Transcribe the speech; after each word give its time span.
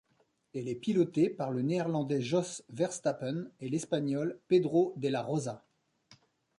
Elle 0.55 0.67
est 0.67 0.73
pilotée 0.73 1.29
par 1.29 1.51
le 1.51 1.61
Néerlandais 1.61 2.21
Jos 2.23 2.63
Verstappen 2.71 3.45
et 3.59 3.69
l'Espagnol 3.69 4.39
Pedro 4.47 4.93
de 4.97 5.07
la 5.09 5.21
Rosa. 5.21 5.63